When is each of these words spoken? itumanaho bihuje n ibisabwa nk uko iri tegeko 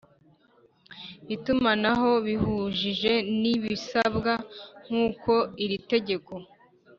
itumanaho 1.35 2.09
bihuje 2.25 3.13
n 3.39 3.41
ibisabwa 3.55 4.33
nk 4.87 4.91
uko 5.07 5.33
iri 5.63 5.77
tegeko 5.91 6.33